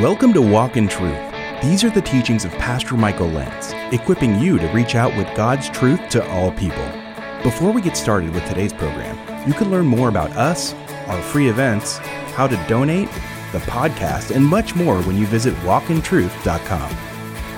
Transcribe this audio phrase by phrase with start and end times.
[0.00, 1.16] Welcome to Walk in Truth.
[1.62, 5.70] These are the teachings of Pastor Michael Lentz, equipping you to reach out with God's
[5.70, 6.84] truth to all people.
[7.44, 10.74] Before we get started with today's program, you can learn more about us,
[11.06, 11.98] our free events,
[12.34, 13.08] how to donate,
[13.52, 16.90] the podcast, and much more when you visit walkintruth.com.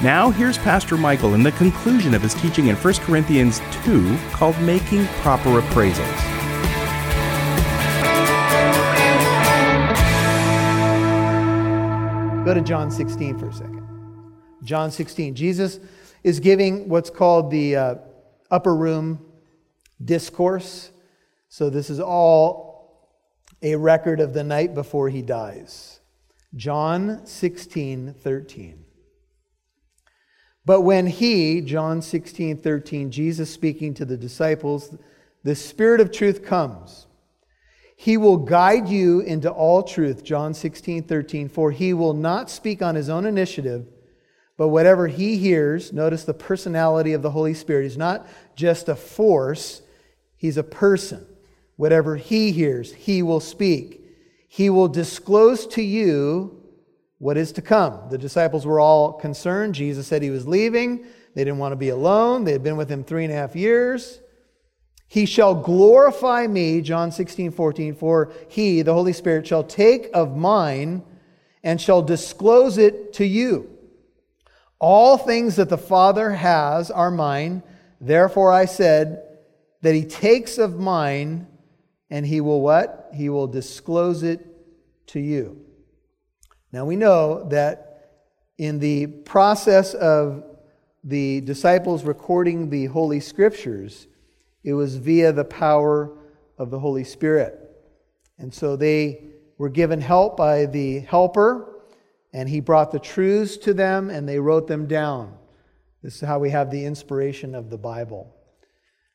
[0.03, 4.61] Now, here's Pastor Michael in the conclusion of his teaching in 1 Corinthians 2 called
[4.61, 6.36] Making Proper Appraisals.
[12.47, 13.85] Go to John 16 for a second.
[14.63, 15.35] John 16.
[15.35, 15.81] Jesus
[16.23, 17.95] is giving what's called the uh,
[18.53, 19.19] upper room
[20.05, 20.93] discourse.
[21.49, 23.11] So this is all
[23.63, 25.99] a record of the night before he dies.
[26.55, 28.85] John 16, 13.
[30.65, 34.97] But when he, John 16, 13, Jesus speaking to the disciples,
[35.43, 37.09] the Spirit of truth comes.
[37.99, 42.83] He will guide you into all truth, John 16, 13, for he will not speak
[42.83, 43.87] on his own initiative,
[44.59, 47.85] but whatever he hears, notice the personality of the Holy Spirit.
[47.85, 49.83] He's not just a force,
[50.37, 51.27] he's a person.
[51.77, 54.03] Whatever he hears, he will speak.
[54.49, 56.63] He will disclose to you
[57.19, 58.09] what is to come.
[58.11, 59.75] The disciples were all concerned.
[59.75, 61.05] Jesus said he was leaving.
[61.35, 62.45] They didn't want to be alone.
[62.45, 64.21] They had been with him three and a half years.
[65.09, 70.37] He shall glorify me, John 16, 14, for he, the Holy Spirit, shall take of
[70.37, 71.03] mine
[71.63, 73.71] and shall disclose it to you.
[74.79, 77.63] All things that the Father has are mine.
[78.01, 79.23] Therefore I said
[79.83, 81.47] that he takes of mine
[82.11, 83.11] and he will what?
[83.15, 84.47] He will disclose it
[85.09, 85.65] to you.
[86.73, 88.11] Now we know that
[88.59, 90.45] in the process of
[91.05, 94.09] the disciples recording the Holy Scriptures,
[94.67, 96.11] it was via the power
[96.59, 97.57] of the Holy Spirit.
[98.37, 99.23] And so they
[99.59, 101.85] were given help by the helper,
[102.35, 105.39] and he brought the truths to them, and they wrote them down.
[106.03, 108.35] This is how we have the inspiration of the Bible.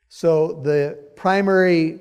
[0.07, 1.99] So the primary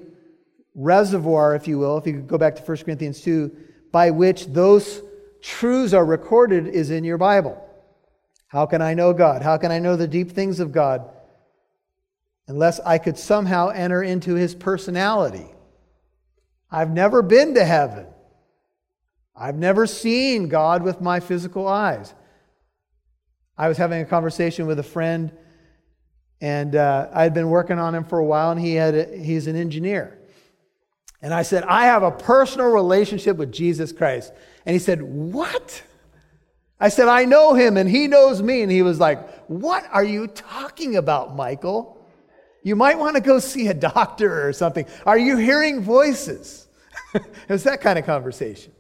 [0.76, 3.50] reservoir, if you will, if you could go back to 1 Corinthians 2,
[3.90, 5.02] by which those
[5.42, 7.60] truths are recorded is in your Bible.
[8.46, 9.42] How can I know God?
[9.42, 11.08] How can I know the deep things of God?
[12.50, 15.46] Unless I could somehow enter into his personality.
[16.68, 18.06] I've never been to heaven.
[19.36, 22.12] I've never seen God with my physical eyes.
[23.56, 25.30] I was having a conversation with a friend,
[26.40, 29.16] and uh, I had been working on him for a while, and he had a,
[29.16, 30.18] he's an engineer.
[31.22, 34.32] And I said, I have a personal relationship with Jesus Christ.
[34.66, 35.84] And he said, What?
[36.80, 38.62] I said, I know him, and he knows me.
[38.62, 41.98] And he was like, What are you talking about, Michael?
[42.62, 44.86] You might want to go see a doctor or something.
[45.06, 46.66] Are you hearing voices?
[47.14, 48.72] it was that kind of conversation.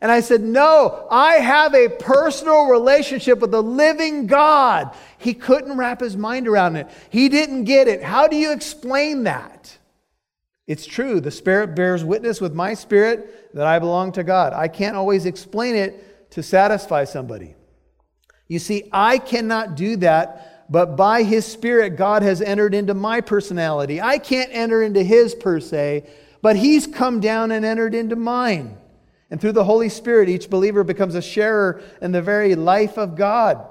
[0.00, 4.94] And I said, No, I have a personal relationship with the living God.
[5.18, 6.88] He couldn't wrap his mind around it.
[7.10, 8.02] He didn't get it.
[8.02, 9.76] How do you explain that?
[10.66, 11.20] It's true.
[11.20, 14.52] The Spirit bears witness with my spirit that I belong to God.
[14.52, 17.54] I can't always explain it to satisfy somebody.
[18.48, 23.20] You see, I cannot do that but by His Spirit, God has entered into my
[23.20, 24.00] personality.
[24.00, 26.08] I can't enter into His per se,
[26.42, 28.76] but He's come down and entered into mine.
[29.30, 33.16] And through the Holy Spirit, each believer becomes a sharer in the very life of
[33.16, 33.66] God.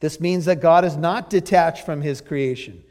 [0.00, 2.82] This means that God is not detached from His creation.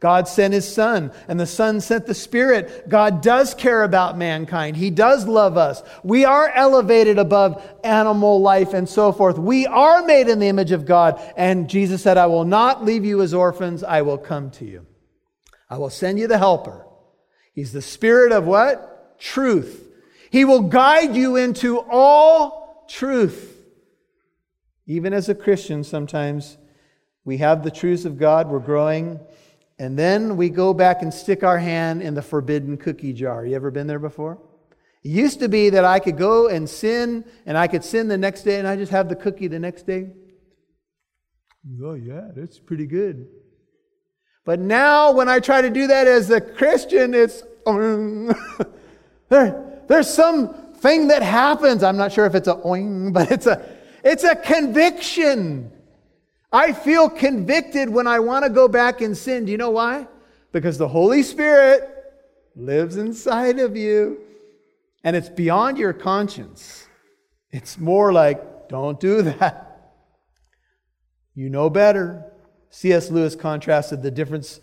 [0.00, 2.88] God sent his son, and the son sent the spirit.
[2.88, 4.76] God does care about mankind.
[4.76, 5.82] He does love us.
[6.04, 9.38] We are elevated above animal life and so forth.
[9.38, 11.20] We are made in the image of God.
[11.36, 13.82] And Jesus said, I will not leave you as orphans.
[13.82, 14.86] I will come to you.
[15.68, 16.86] I will send you the helper.
[17.52, 19.18] He's the spirit of what?
[19.18, 19.84] Truth.
[20.30, 23.56] He will guide you into all truth.
[24.86, 26.56] Even as a Christian, sometimes
[27.24, 28.48] we have the truths of God.
[28.48, 29.18] We're growing
[29.78, 33.46] and then we go back and stick our hand in the forbidden cookie jar.
[33.46, 34.38] You ever been there before?
[35.04, 38.18] It used to be that I could go and sin, and I could sin the
[38.18, 40.10] next day, and I just have the cookie the next day.
[41.82, 43.28] Oh, yeah, that's pretty good.
[44.44, 47.42] But now, when I try to do that as a Christian, it's
[49.28, 51.82] there, there's some thing that happens.
[51.82, 55.70] I'm not sure if it's a oing, but it's a it's a conviction.
[56.52, 59.44] I feel convicted when I want to go back and sin.
[59.44, 60.06] Do you know why?
[60.52, 61.88] Because the Holy Spirit
[62.56, 64.20] lives inside of you
[65.04, 66.88] and it's beyond your conscience.
[67.50, 69.94] It's more like, don't do that.
[71.34, 72.24] You know better.
[72.70, 73.10] C.S.
[73.10, 74.60] Lewis contrasted the difference,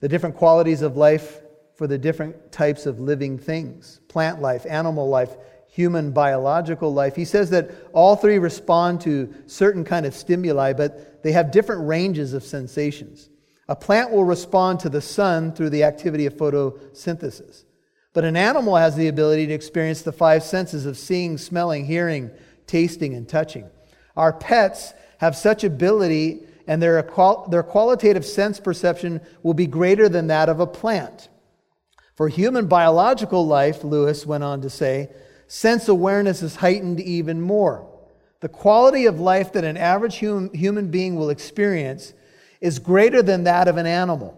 [0.00, 1.40] the different qualities of life
[1.76, 5.36] for the different types of living things plant life, animal life,
[5.74, 7.16] human biological life.
[7.16, 11.88] He says that all three respond to certain kind of stimuli, but they have different
[11.88, 13.28] ranges of sensations.
[13.68, 17.64] A plant will respond to the sun through the activity of photosynthesis.
[18.12, 22.30] But an animal has the ability to experience the five senses of seeing, smelling, hearing,
[22.68, 23.68] tasting, and touching.
[24.16, 27.02] Our pets have such ability, and their,
[27.48, 31.30] their qualitative sense perception will be greater than that of a plant.
[32.14, 35.10] For human biological life, Lewis went on to say,
[35.54, 37.88] sense awareness is heightened even more.
[38.40, 42.12] The quality of life that an average human, human being will experience
[42.60, 44.36] is greater than that of an animal.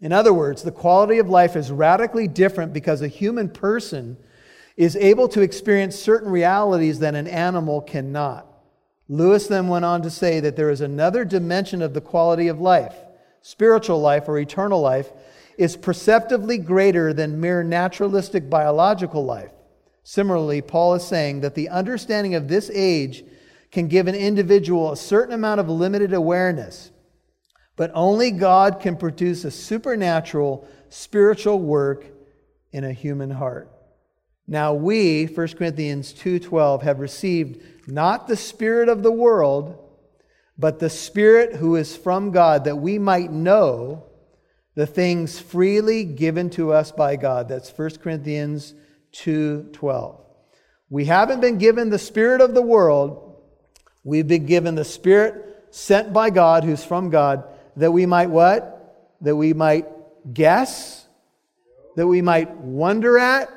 [0.00, 4.16] In other words, the quality of life is radically different because a human person
[4.74, 8.46] is able to experience certain realities that an animal cannot.
[9.06, 12.58] Lewis then went on to say that there is another dimension of the quality of
[12.58, 12.94] life,
[13.42, 15.10] spiritual life or eternal life,
[15.58, 19.52] is perceptibly greater than mere naturalistic biological life.
[20.08, 23.24] Similarly, Paul is saying that the understanding of this age
[23.70, 26.90] can give an individual a certain amount of limited awareness
[27.78, 32.06] but only God can produce a supernatural spiritual work
[32.72, 33.70] in a human heart.
[34.48, 39.78] Now we, 1 Corinthians 2:12, have received not the spirit of the world,
[40.58, 44.02] but the spirit who is from God that we might know
[44.74, 47.48] the things freely given to us by God.
[47.48, 48.74] That's 1 Corinthians
[49.12, 50.20] 2:12.
[50.90, 53.36] We haven't been given the spirit of the world.
[54.04, 57.44] We've been given the spirit sent by God who's from God
[57.76, 59.16] that we might what?
[59.20, 59.86] That we might
[60.32, 61.06] guess,
[61.96, 63.50] that we might wonder at,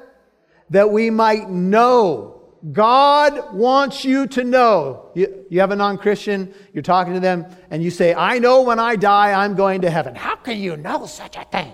[0.69, 2.41] that we might know.
[2.71, 5.09] God wants you to know.
[5.15, 8.61] You, you have a non Christian, you're talking to them, and you say, I know
[8.61, 10.15] when I die, I'm going to heaven.
[10.15, 11.73] How can you know such a thing?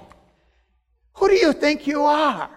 [1.15, 2.49] Who do you think you are?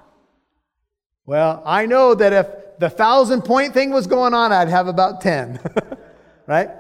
[1.31, 2.49] Well, I know that if
[2.81, 5.61] the thousand point thing was going on, I'd have about 10.
[6.49, 6.71] right?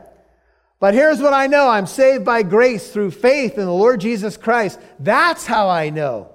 [0.81, 4.37] But here's what I know I'm saved by grace through faith in the Lord Jesus
[4.37, 4.81] Christ.
[4.99, 6.32] That's how I know.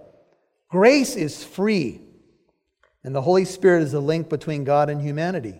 [0.70, 2.00] Grace is free,
[3.04, 5.60] and the Holy Spirit is the link between God and humanity.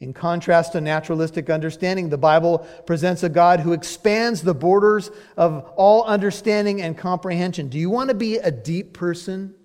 [0.00, 5.70] In contrast to naturalistic understanding, the Bible presents a God who expands the borders of
[5.76, 7.68] all understanding and comprehension.
[7.68, 9.56] Do you want to be a deep person?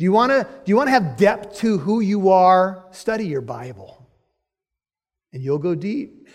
[0.00, 2.86] Do you want to, do you want to have depth to who you are?
[2.90, 4.08] Study your Bible,
[5.30, 6.26] and you'll go deep.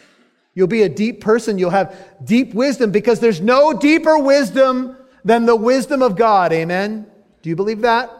[0.53, 1.57] You'll be a deep person.
[1.57, 6.53] You'll have deep wisdom because there's no deeper wisdom than the wisdom of God.
[6.53, 7.07] Amen?
[7.41, 8.11] Do you believe that?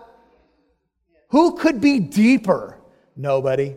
[1.30, 2.80] Who could be deeper?
[3.16, 3.76] Nobody.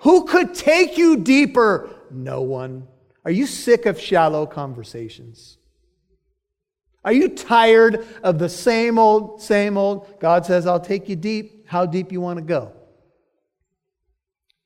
[0.00, 1.90] Who could take you deeper?
[2.10, 2.88] No one.
[3.26, 5.58] Are you sick of shallow conversations?
[7.06, 10.18] Are you tired of the same old, same old?
[10.18, 11.68] God says, I'll take you deep.
[11.68, 12.72] How deep you want to go?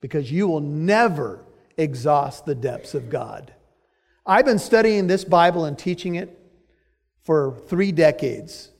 [0.01, 1.45] Because you will never
[1.77, 3.53] exhaust the depths of God.
[4.25, 6.39] I've been studying this Bible and teaching it
[7.25, 8.71] for three decades,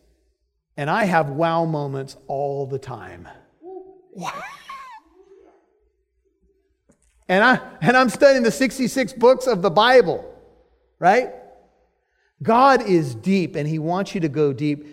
[0.79, 3.29] and I have wow moments all the time.
[4.13, 4.43] Wow.
[7.29, 10.25] And, I, and I'm studying the 66 books of the Bible,
[10.99, 11.35] right?
[12.43, 14.87] God is deep, and He wants you to go deep.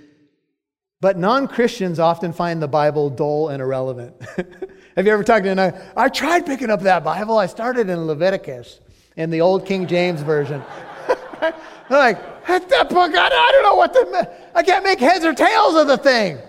[1.00, 4.16] But non Christians often find the Bible dull and irrelevant.
[4.96, 7.38] Have you ever talked to I tried picking up that Bible.
[7.38, 8.82] I started in Leviticus
[9.16, 10.64] in the old King James Version.
[11.40, 11.54] They're
[11.90, 15.76] like, that book, I, I don't know what the, I can't make heads or tails
[15.76, 16.40] of the thing.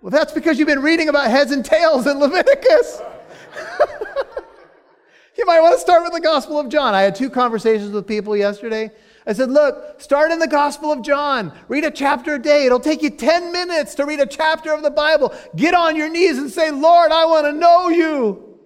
[0.00, 3.00] Well, that's because you've been reading about heads and tails in Leviticus.
[5.38, 6.94] you might want to start with the Gospel of John.
[6.94, 8.90] I had two conversations with people yesterday
[9.26, 11.52] I said, Look, start in the Gospel of John.
[11.68, 12.66] Read a chapter a day.
[12.66, 15.34] It'll take you 10 minutes to read a chapter of the Bible.
[15.56, 18.58] Get on your knees and say, Lord, I want to know you.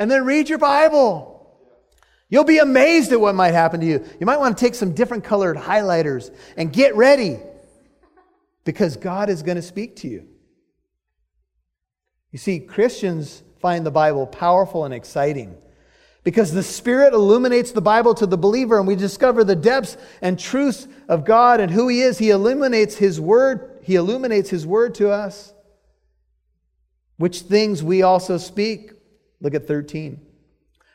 [0.00, 1.32] And then read your Bible.
[2.28, 4.04] You'll be amazed at what might happen to you.
[4.18, 7.38] You might want to take some different colored highlighters and get ready
[8.64, 10.26] because God is going to speak to you.
[12.32, 15.56] You see, Christians find the Bible powerful and exciting
[16.26, 20.36] because the Spirit illuminates the Bible to the believer and we discover the depths and
[20.36, 22.18] truths of God and who He is.
[22.18, 25.54] He illuminates His Word, He illuminates His Word to us,
[27.16, 28.90] which things we also speak.
[29.40, 30.20] Look at 13.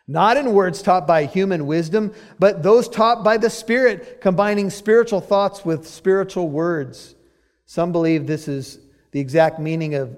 [0.05, 5.21] Not in words taught by human wisdom, but those taught by the Spirit, combining spiritual
[5.21, 7.15] thoughts with spiritual words.
[7.65, 8.79] Some believe this is
[9.11, 10.13] the exact meaning of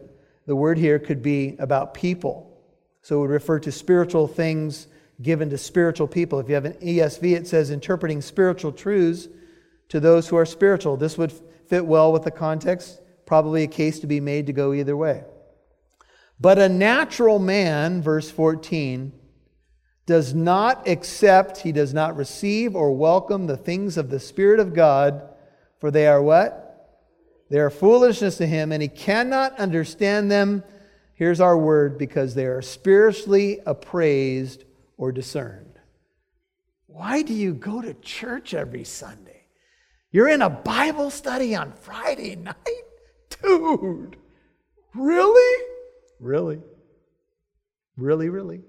[0.47, 2.59] the word here could be about people.
[3.03, 4.87] So it would refer to spiritual things
[5.23, 6.39] given to spiritual people.
[6.39, 9.27] If you have an ESV, it says interpreting spiritual truths
[9.89, 10.97] to those who are spiritual.
[10.97, 11.31] This would
[11.67, 15.23] fit well with the context, probably a case to be made to go either way.
[16.39, 19.13] But a natural man, verse 14,
[20.05, 24.73] does not accept, he does not receive or welcome the things of the Spirit of
[24.73, 25.29] God,
[25.79, 26.59] for they are what?
[27.49, 30.63] They are foolishness to him, and he cannot understand them.
[31.13, 34.65] Here's our word because they are spiritually appraised
[34.97, 35.79] or discerned.
[36.87, 39.47] Why do you go to church every Sunday?
[40.11, 42.55] You're in a Bible study on Friday night?
[43.41, 44.15] Dude,
[44.93, 45.63] really?
[46.19, 46.61] Really?
[47.97, 48.61] Really, really?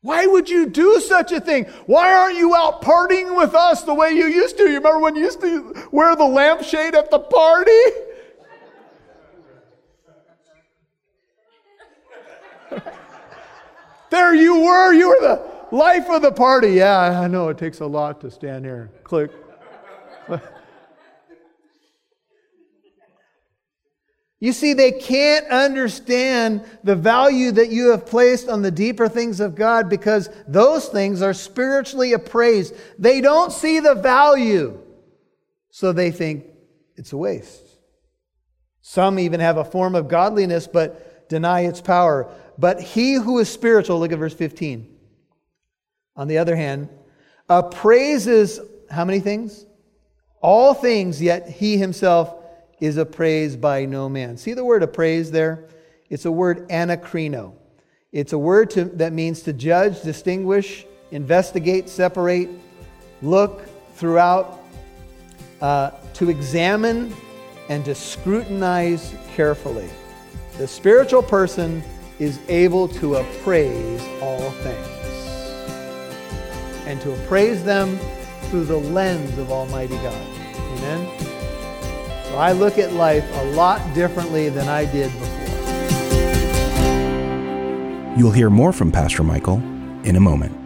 [0.00, 1.64] Why would you do such a thing?
[1.86, 4.62] Why aren't you out partying with us the way you used to?
[4.62, 7.72] You remember when you used to wear the lampshade at the party?
[14.10, 14.92] there you were.
[14.92, 16.72] You were the life of the party.
[16.72, 18.90] Yeah, I know it takes a lot to stand here.
[19.04, 19.30] Click.
[24.40, 29.40] You see, they can't understand the value that you have placed on the deeper things
[29.40, 32.74] of God because those things are spiritually appraised.
[32.98, 34.78] They don't see the value,
[35.70, 36.44] so they think
[36.94, 37.64] it's a waste.
[38.80, 42.32] Some even have a form of godliness but deny its power.
[42.58, 44.86] But he who is spiritual, look at verse 15.
[46.16, 46.88] On the other hand,
[47.48, 48.60] appraises
[48.90, 49.64] how many things?
[50.40, 52.34] All things, yet he himself
[52.80, 54.36] is appraised by no man.
[54.36, 55.68] See the word appraise there?
[56.10, 57.54] It's a word anakrino.
[58.12, 62.48] It's a word to, that means to judge, distinguish, investigate, separate,
[63.22, 63.62] look
[63.94, 64.60] throughout,
[65.60, 67.14] uh, to examine,
[67.68, 69.88] and to scrutinize carefully.
[70.56, 71.82] The spiritual person
[72.18, 74.88] is able to appraise all things
[76.86, 77.98] and to appraise them
[78.50, 80.26] through the lens of Almighty God.
[80.78, 81.06] Amen.
[82.24, 85.38] So I look at life a lot differently than I did before.
[88.18, 89.58] You'll hear more from Pastor Michael
[90.02, 90.57] in a moment.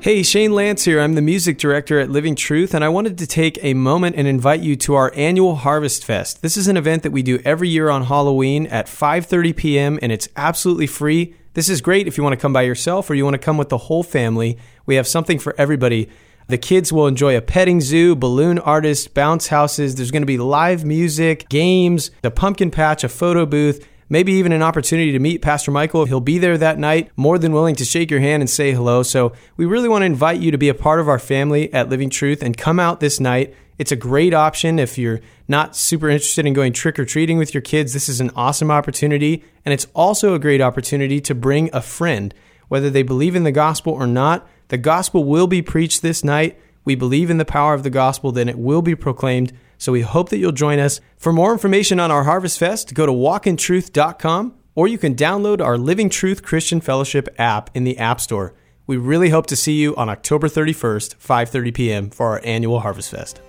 [0.00, 1.00] Hey, Shane Lance here.
[1.00, 4.28] I'm the music director at Living Truth, and I wanted to take a moment and
[4.28, 6.40] invite you to our annual Harvest Fest.
[6.40, 9.98] This is an event that we do every year on Halloween at 5:30 p.m.
[10.00, 11.34] and it's absolutely free.
[11.54, 13.58] This is great if you want to come by yourself or you want to come
[13.58, 14.56] with the whole family.
[14.86, 16.08] We have something for everybody.
[16.46, 19.96] The kids will enjoy a petting zoo, balloon artists, bounce houses.
[19.96, 24.52] There's going to be live music, games, the pumpkin patch, a photo booth maybe even
[24.52, 26.04] an opportunity to meet Pastor Michael.
[26.04, 29.02] He'll be there that night, more than willing to shake your hand and say hello.
[29.02, 31.88] So we really want to invite you to be a part of our family at
[31.88, 33.54] Living Truth and come out this night.
[33.78, 37.54] It's a great option if you're not super interested in going trick or treating with
[37.54, 37.92] your kids.
[37.92, 39.44] This is an awesome opportunity.
[39.64, 42.34] And it's also a great opportunity to bring a friend,
[42.68, 44.48] whether they believe in the gospel or not.
[44.68, 46.58] The gospel will be preached this night.
[46.84, 49.52] We believe in the power of the gospel, then it will be proclaimed.
[49.78, 51.00] So we hope that you'll join us.
[51.16, 55.78] For more information on our Harvest Fest, go to walkintruth.com or you can download our
[55.78, 58.54] Living Truth Christian Fellowship app in the App Store.
[58.86, 62.10] We really hope to see you on October 31st, 5:30 p.m.
[62.10, 63.40] for our annual Harvest Fest.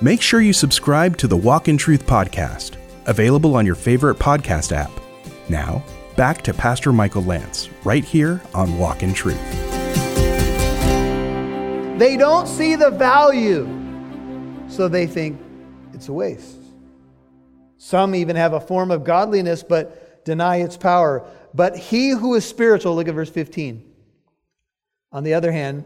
[0.00, 4.72] Make sure you subscribe to the Walk in Truth podcast, available on your favorite podcast
[4.72, 4.90] app.
[5.48, 5.84] Now,
[6.16, 9.40] back to Pastor Michael Lentz, right here on Walk in Truth.
[11.98, 13.66] They don't see the value,
[14.68, 15.40] so they think
[15.92, 16.56] it's a waste.
[17.78, 21.26] Some even have a form of godliness but deny its power.
[21.54, 23.84] But he who is spiritual, look at verse 15.
[25.12, 25.84] On the other hand,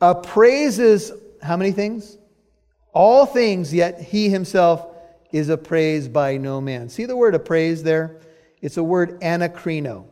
[0.00, 1.12] appraises
[1.42, 2.16] how many things?
[2.92, 4.86] All things, yet he himself
[5.32, 6.88] is appraised by no man.
[6.88, 8.20] See the word appraise there?
[8.62, 10.06] It's a word anakrino.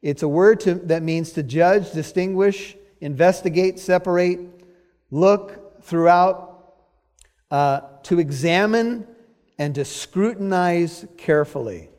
[0.00, 4.40] It's a word to, that means to judge, distinguish, investigate, separate,
[5.10, 6.51] look throughout,
[7.52, 9.06] uh, to examine,
[9.58, 11.90] and to scrutinize carefully.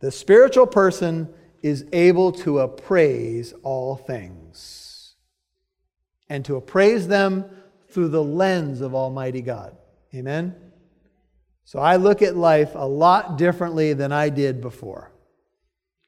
[0.00, 1.32] The spiritual person
[1.62, 5.14] is able to appraise all things
[6.28, 7.44] and to appraise them
[7.88, 9.76] through the lens of Almighty God.
[10.12, 10.56] Amen?
[11.64, 15.12] So I look at life a lot differently than I did before.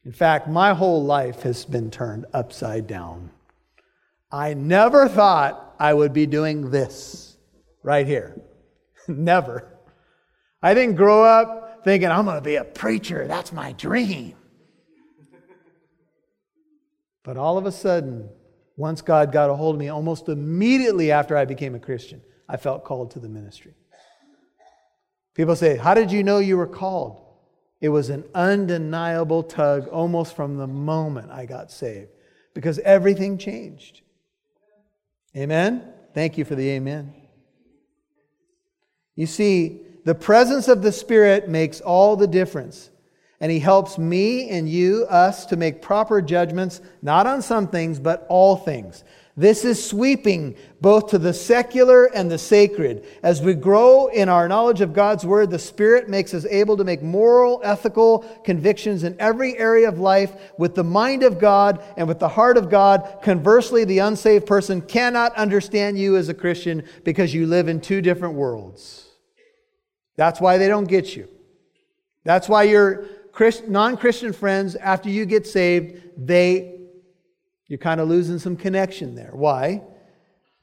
[0.04, 3.30] In fact, my whole life has been turned upside down.
[4.32, 7.36] I never thought I would be doing this
[7.84, 8.40] right here.
[9.16, 9.66] never.
[10.62, 13.26] I didn't grow up thinking I'm going to be a preacher.
[13.26, 14.34] That's my dream.
[17.24, 18.28] But all of a sudden,
[18.76, 22.56] once God got a hold of me, almost immediately after I became a Christian, I
[22.56, 23.74] felt called to the ministry.
[25.34, 27.24] People say, How did you know you were called?
[27.80, 32.10] It was an undeniable tug almost from the moment I got saved
[32.54, 34.00] because everything changed.
[35.36, 35.92] Amen?
[36.14, 37.14] Thank you for the amen.
[39.18, 42.88] You see, the presence of the Spirit makes all the difference.
[43.40, 47.98] And he helps me and you, us, to make proper judgments, not on some things,
[47.98, 49.02] but all things.
[49.36, 53.06] This is sweeping both to the secular and the sacred.
[53.22, 56.84] As we grow in our knowledge of God's Word, the Spirit makes us able to
[56.84, 62.06] make moral, ethical convictions in every area of life with the mind of God and
[62.06, 63.18] with the heart of God.
[63.22, 68.00] Conversely, the unsaved person cannot understand you as a Christian because you live in two
[68.00, 69.07] different worlds.
[70.18, 71.28] That's why they don't get you.
[72.24, 73.06] That's why your
[73.68, 76.74] non Christian friends, after you get saved, they
[77.68, 79.30] you're kind of losing some connection there.
[79.32, 79.82] Why?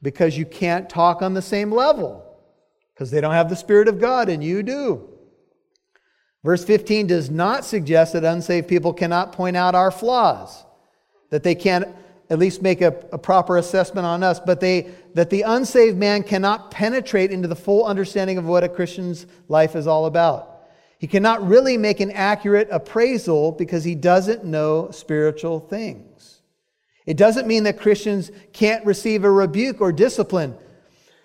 [0.02, 2.22] Because you can't talk on the same level.
[2.92, 5.08] Because they don't have the Spirit of God and you do.
[6.44, 10.64] Verse 15 does not suggest that unsaved people cannot point out our flaws,
[11.30, 11.88] that they can't
[12.28, 16.22] at least make a, a, proper assessment on us, but they, that the unsaved man
[16.22, 20.64] cannot penetrate into the full understanding of what a Christian's life is all about.
[20.98, 26.40] He cannot really make an accurate appraisal because he doesn't know spiritual things.
[27.04, 30.56] It doesn't mean that Christians can't receive a rebuke or discipline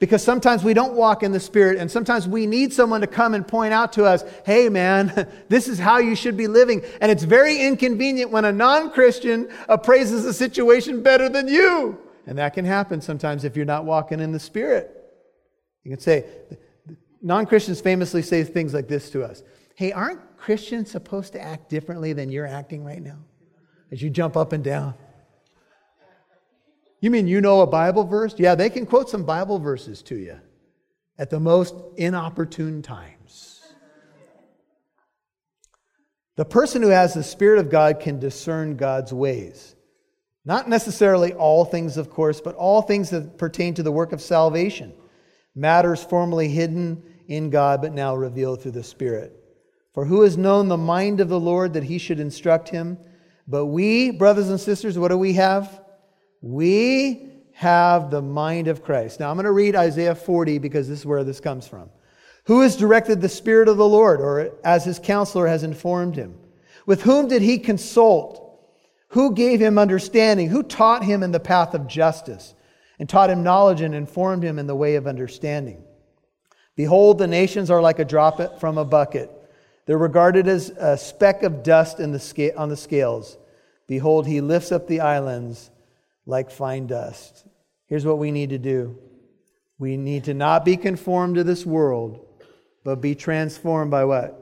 [0.01, 3.35] because sometimes we don't walk in the Spirit and sometimes we need someone to come
[3.35, 6.81] and point out to us, hey man, this is how you should be living.
[6.99, 11.99] And it's very inconvenient when a non Christian appraises the situation better than you.
[12.25, 14.91] And that can happen sometimes if you're not walking in the Spirit.
[15.83, 16.25] You can say,
[17.21, 19.43] non Christians famously say things like this to us
[19.75, 23.19] Hey, aren't Christians supposed to act differently than you're acting right now?
[23.91, 24.95] As you jump up and down.
[27.01, 28.35] You mean you know a Bible verse?
[28.37, 30.39] Yeah, they can quote some Bible verses to you
[31.17, 33.61] at the most inopportune times.
[36.35, 39.75] The person who has the Spirit of God can discern God's ways.
[40.45, 44.21] Not necessarily all things, of course, but all things that pertain to the work of
[44.21, 44.93] salvation.
[45.53, 49.35] Matters formerly hidden in God, but now revealed through the Spirit.
[49.93, 52.97] For who has known the mind of the Lord that he should instruct him?
[53.47, 55.80] But we, brothers and sisters, what do we have?
[56.41, 59.19] We have the mind of Christ.
[59.19, 61.89] Now I'm going to read Isaiah 40 because this is where this comes from.
[62.45, 66.35] Who has directed the Spirit of the Lord, or as his counselor has informed him?
[66.87, 68.39] With whom did he consult?
[69.09, 70.49] Who gave him understanding?
[70.49, 72.55] Who taught him in the path of justice,
[72.97, 75.83] and taught him knowledge and informed him in the way of understanding?
[76.75, 79.29] Behold, the nations are like a drop from a bucket.
[79.85, 83.37] They're regarded as a speck of dust in the sca- on the scales.
[83.85, 85.69] Behold, he lifts up the islands
[86.25, 87.45] like fine dust.
[87.87, 88.97] Here's what we need to do
[89.79, 92.25] we need to not be conformed to this world,
[92.83, 94.37] but be transformed by what?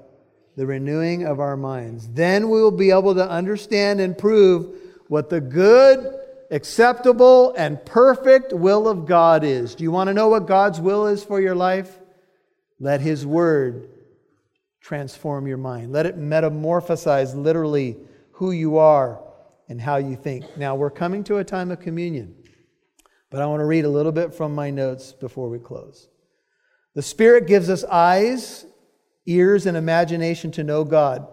[0.58, 2.10] The renewing of our minds.
[2.10, 4.76] Then we will be able to understand and prove
[5.08, 6.14] what the good,
[6.52, 9.76] acceptable, and perfect will of God is.
[9.76, 11.98] Do you want to know what God's will is for your life?
[12.82, 13.90] Let His Word
[14.82, 15.94] transform your mind.
[15.94, 17.98] Let it metamorphosize literally
[18.34, 19.22] who you are
[19.70, 20.58] and how you think.
[20.58, 22.36] Now, we're coming to a time of communion,
[23.30, 26.10] but I want to read a little bit from my notes before we close.
[26.96, 28.66] The Spirit gives us eyes,
[29.28, 31.28] ears, and imagination to know God,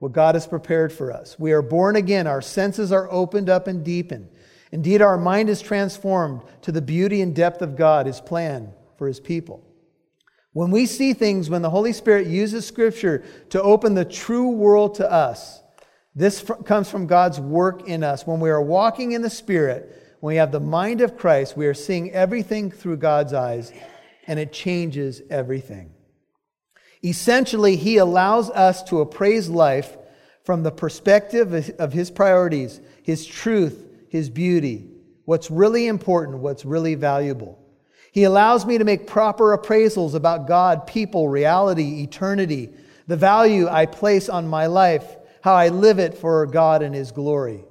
[0.00, 1.38] what God has prepared for us.
[1.38, 4.28] We are born again, our senses are opened up and deepened.
[4.72, 9.06] Indeed, our mind is transformed to the beauty and depth of God, His plan for
[9.06, 9.64] His people.
[10.52, 14.96] When we see things, when the Holy Spirit uses Scripture to open the true world
[14.96, 15.62] to us,
[16.18, 18.26] this comes from God's work in us.
[18.26, 21.66] When we are walking in the Spirit, when we have the mind of Christ, we
[21.66, 23.72] are seeing everything through God's eyes,
[24.26, 25.92] and it changes everything.
[27.04, 29.96] Essentially, He allows us to appraise life
[30.42, 34.90] from the perspective of His priorities, His truth, His beauty,
[35.24, 37.64] what's really important, what's really valuable.
[38.10, 42.70] He allows me to make proper appraisals about God, people, reality, eternity,
[43.06, 47.12] the value I place on my life, how I live it for God and His
[47.12, 47.64] glory.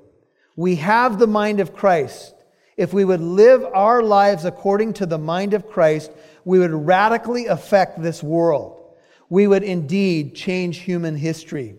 [0.56, 2.34] We have the mind of Christ.
[2.78, 6.12] If we would live our lives according to the mind of Christ,
[6.46, 8.96] we would radically affect this world.
[9.30, 11.76] We would indeed change human history.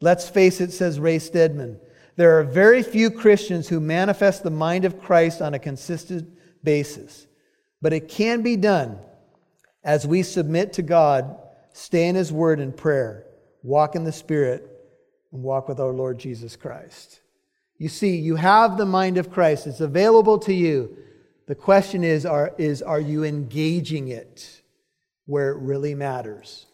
[0.00, 1.78] Let's face it, says Ray Stedman.
[2.16, 6.28] There are very few Christians who manifest the mind of Christ on a consistent
[6.64, 7.26] basis.
[7.80, 8.98] But it can be done
[9.82, 11.36] as we submit to God,
[11.72, 13.24] stay in His Word and prayer,
[13.62, 14.69] walk in the Spirit,
[15.32, 17.20] and walk with our Lord Jesus Christ.
[17.78, 20.96] You see, you have the mind of Christ, it's available to you.
[21.46, 24.62] The question is are, is, are you engaging it
[25.26, 26.66] where it really matters?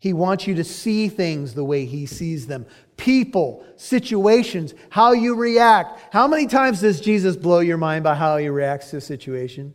[0.00, 5.36] He wants you to see things the way He sees them people, situations, how you
[5.36, 6.12] react.
[6.12, 9.72] How many times does Jesus blow your mind by how He reacts to a situation?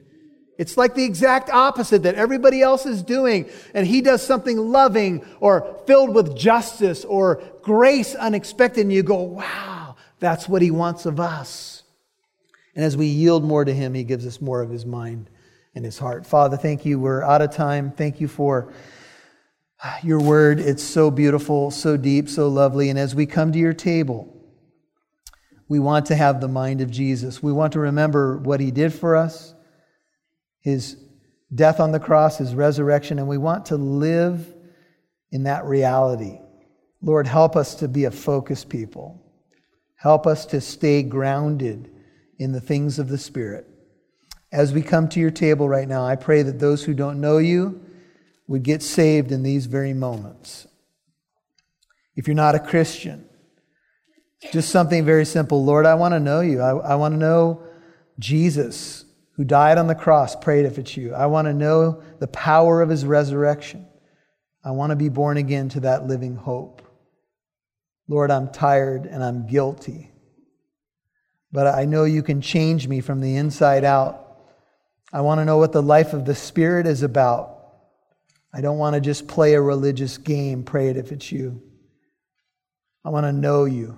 [0.57, 5.25] It's like the exact opposite that everybody else is doing, and he does something loving
[5.39, 11.05] or filled with justice or grace unexpected, and you go, wow, that's what he wants
[11.05, 11.83] of us.
[12.75, 15.29] And as we yield more to him, he gives us more of his mind
[15.75, 16.25] and his heart.
[16.25, 16.99] Father, thank you.
[16.99, 17.91] We're out of time.
[17.91, 18.73] Thank you for
[20.01, 20.59] your word.
[20.59, 22.89] It's so beautiful, so deep, so lovely.
[22.89, 24.29] And as we come to your table,
[25.67, 27.41] we want to have the mind of Jesus.
[27.41, 29.52] We want to remember what he did for us,
[30.63, 30.97] his
[31.53, 34.53] death on the cross, his resurrection, and we want to live
[35.31, 36.39] in that reality.
[37.01, 39.21] Lord, help us to be a focused people.
[39.97, 41.91] Help us to stay grounded
[42.39, 43.67] in the things of the Spirit.
[44.51, 47.39] As we come to your table right now, I pray that those who don't know
[47.39, 47.81] you
[48.47, 50.67] would get saved in these very moments.
[52.15, 53.27] If you're not a Christian,
[54.51, 55.63] just something very simple.
[55.63, 56.61] Lord, I want to know you.
[56.61, 57.63] I, I want to know
[58.19, 61.13] Jesus who died on the cross, prayed if it's you.
[61.13, 63.87] I want to know the power of his resurrection.
[64.63, 66.81] I want to be born again to that living hope.
[68.07, 70.11] Lord, I'm tired and I'm guilty.
[71.51, 74.39] But I know you can change me from the inside out.
[75.11, 77.59] I want to know what the life of the Spirit is about.
[78.53, 81.61] I don't want to just play a religious game, pray it if it's you.
[83.03, 83.97] I want to know you.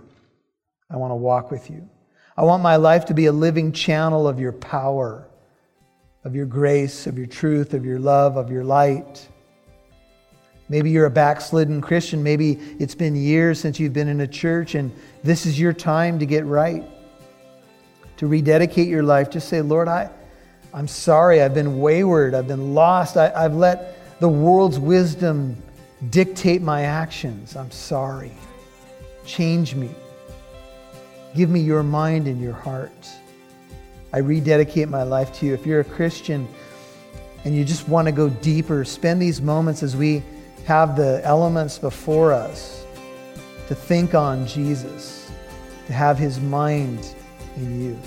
[0.89, 1.89] I want to walk with you.
[2.37, 5.25] I want my life to be a living channel of your power,
[6.25, 9.25] of your grace, of your truth, of your love, of your light.
[10.67, 12.23] Maybe you're a backslidden Christian.
[12.23, 14.91] Maybe it's been years since you've been in a church, and
[15.23, 16.83] this is your time to get right,
[18.17, 19.29] to rededicate your life.
[19.29, 20.09] Just say, Lord, I,
[20.73, 21.41] I'm sorry.
[21.41, 22.33] I've been wayward.
[22.33, 23.15] I've been lost.
[23.15, 25.55] I, I've let the world's wisdom
[26.09, 27.55] dictate my actions.
[27.55, 28.33] I'm sorry.
[29.25, 29.89] Change me.
[31.35, 33.09] Give me your mind and your heart.
[34.13, 35.53] I rededicate my life to you.
[35.53, 36.47] If you're a Christian
[37.43, 40.23] and you just want to go deeper, spend these moments as we
[40.65, 42.85] have the elements before us
[43.67, 45.29] to think on Jesus,
[45.87, 47.13] to have his mind
[47.57, 47.99] in you.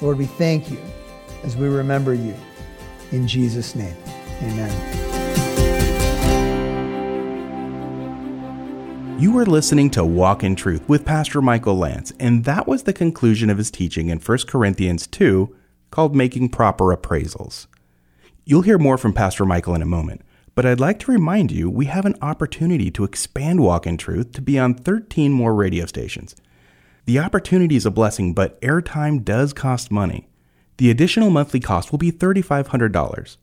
[0.00, 0.80] Lord, we thank you
[1.42, 2.34] as we remember you.
[3.12, 3.96] In Jesus' name,
[4.42, 5.13] amen.
[9.16, 12.92] You are listening to Walk in Truth with Pastor Michael Lentz, and that was the
[12.92, 15.54] conclusion of his teaching in 1 Corinthians 2
[15.92, 17.68] called Making Proper Appraisals.
[18.44, 20.22] You'll hear more from Pastor Michael in a moment,
[20.56, 24.32] but I'd like to remind you we have an opportunity to expand Walk in Truth
[24.32, 26.34] to be on 13 more radio stations.
[27.04, 30.28] The opportunity is a blessing, but airtime does cost money.
[30.78, 33.36] The additional monthly cost will be $3,500.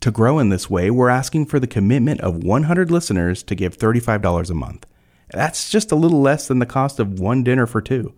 [0.00, 3.78] To grow in this way, we're asking for the commitment of 100 listeners to give
[3.78, 4.84] $35 a month.
[5.34, 8.14] That's just a little less than the cost of one dinner for two.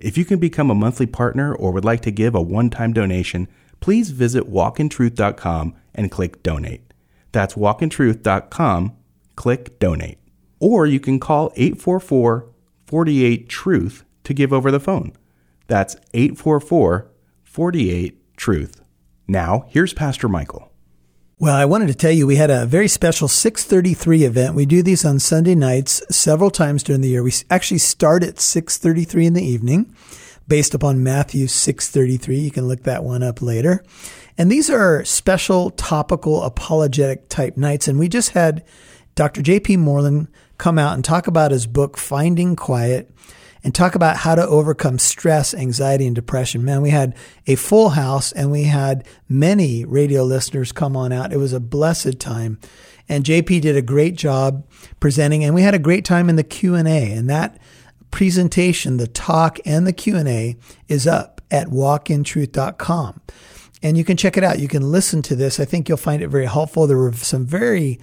[0.00, 2.92] If you can become a monthly partner or would like to give a one time
[2.92, 3.46] donation,
[3.78, 6.92] please visit walkintruth.com and click donate.
[7.30, 8.96] That's walkintruth.com,
[9.36, 10.18] click donate.
[10.58, 12.50] Or you can call 844
[12.84, 15.12] 48 Truth to give over the phone.
[15.68, 17.08] That's 844
[17.44, 18.80] 48 Truth.
[19.28, 20.65] Now, here's Pastor Michael.
[21.38, 24.54] Well, I wanted to tell you we had a very special 633 event.
[24.54, 27.22] We do these on Sunday nights several times during the year.
[27.22, 29.94] We actually start at 633 in the evening
[30.48, 32.38] based upon Matthew 633.
[32.38, 33.84] You can look that one up later.
[34.38, 37.86] And these are special topical apologetic type nights.
[37.86, 38.64] And we just had
[39.14, 39.42] Dr.
[39.42, 39.76] J.P.
[39.76, 43.10] Moreland come out and talk about his book, Finding Quiet
[43.66, 46.64] and talk about how to overcome stress, anxiety, and depression.
[46.64, 47.16] Man, we had
[47.48, 51.32] a full house and we had many radio listeners come on out.
[51.32, 52.60] It was a blessed time.
[53.08, 54.64] And JP did a great job
[55.00, 57.58] presenting and we had a great time in the Q&A and that
[58.12, 60.54] presentation, the talk and the Q&A
[60.86, 63.20] is up at walkintruth.com.
[63.82, 64.60] And you can check it out.
[64.60, 65.58] You can listen to this.
[65.58, 66.86] I think you'll find it very helpful.
[66.86, 67.98] There were some very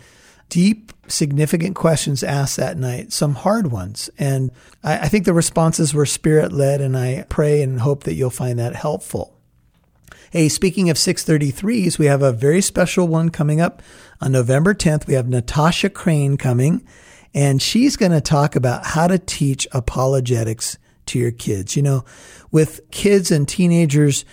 [0.54, 4.08] deep, significant questions asked that night, some hard ones.
[4.20, 4.52] And
[4.84, 8.30] I, I think the responses were spirit led, and I pray and hope that you'll
[8.30, 9.36] find that helpful.
[10.30, 13.82] Hey, speaking of 633s, we have a very special one coming up
[14.22, 15.08] on November 10th.
[15.08, 16.86] We have Natasha Crain coming,
[17.34, 21.76] and she's going to talk about how to teach apologetics to your kids.
[21.76, 22.06] You know,
[22.52, 24.24] with kids and teenagers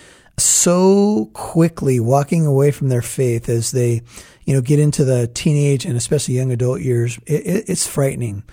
[0.43, 4.01] so quickly walking away from their faith as they
[4.45, 8.43] you know, get into the teenage and especially young adult years, it, it, it's frightening.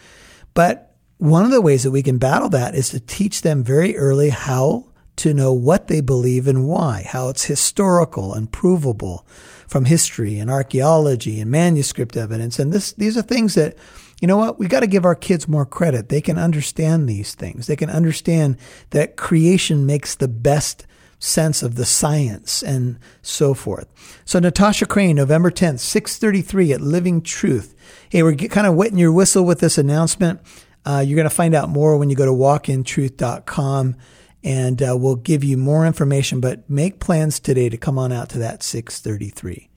[0.54, 3.96] But one of the ways that we can battle that is to teach them very
[3.96, 9.26] early how to know what they believe and why, how it's historical and provable
[9.66, 12.58] from history and archaeology and manuscript evidence.
[12.58, 13.76] And this, these are things that,
[14.20, 16.08] you know what, we got to give our kids more credit.
[16.08, 17.66] They can understand these things.
[17.66, 18.56] They can understand
[18.90, 20.86] that creation makes the best
[21.18, 23.88] sense of the science and so forth.
[24.24, 27.74] So Natasha Crain, November 10th, 633 at Living Truth.
[28.08, 30.40] Hey, we're kind of wetting your whistle with this announcement.
[30.84, 33.96] Uh, you're going to find out more when you go to walkintruth.com
[34.44, 38.28] and uh, we'll give you more information, but make plans today to come on out
[38.30, 39.68] to that 633.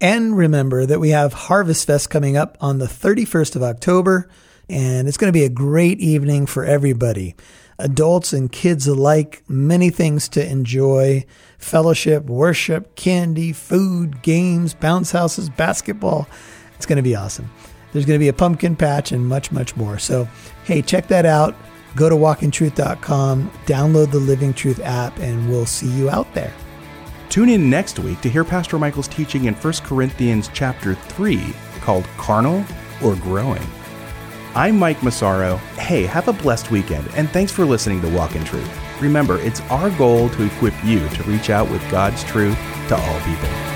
[0.00, 4.28] And remember that we have Harvest Fest coming up on the 31st of October,
[4.68, 7.36] and it's going to be a great evening for everybody.
[7.78, 11.24] Adults and kids alike, many things to enjoy
[11.58, 16.28] fellowship, worship, candy, food, games, bounce houses, basketball.
[16.76, 17.50] It's going to be awesome.
[17.92, 19.98] There's going to be a pumpkin patch and much, much more.
[19.98, 20.28] So,
[20.64, 21.54] hey, check that out.
[21.94, 26.52] Go to walkintruth.com, download the Living Truth app, and we'll see you out there.
[27.28, 31.40] Tune in next week to hear Pastor Michael's teaching in 1 Corinthians chapter 3
[31.80, 32.64] called Carnal
[33.04, 33.62] or Growing.
[34.54, 35.56] I'm Mike Massaro.
[35.78, 38.70] Hey, have a blessed weekend, and thanks for listening to Walk in Truth.
[39.00, 43.20] Remember, it's our goal to equip you to reach out with God's truth to all
[43.20, 43.71] people.